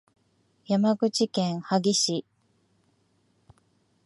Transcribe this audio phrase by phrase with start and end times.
[0.65, 2.25] 山口県萩市